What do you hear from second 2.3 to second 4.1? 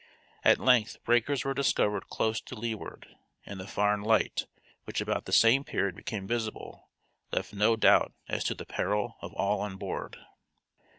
to leeward, and the Farne